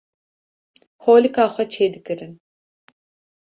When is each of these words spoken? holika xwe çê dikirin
holika 1.03 1.43
xwe 1.53 1.63
çê 1.73 1.85
dikirin 1.93 2.33